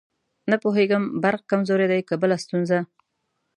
نه 0.49 0.55
پوهېږم 0.63 1.03
برق 1.23 1.41
کمزورې 1.51 1.87
دی 1.91 2.01
که 2.07 2.15
بله 2.21 2.35
ستونزه. 2.43 2.79